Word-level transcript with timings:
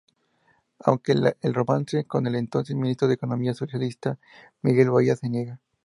Aunque 0.79 1.11
el 1.11 1.53
romance 1.53 2.05
con 2.05 2.25
el 2.25 2.33
entonces 2.33 2.75
ministro 2.75 3.07
de 3.07 3.13
economía 3.13 3.53
socialista 3.53 4.17
Miguel 4.63 4.89
Boyer 4.89 5.15
se 5.17 5.29
niega. 5.29 5.59